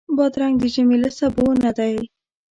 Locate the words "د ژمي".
0.59-0.97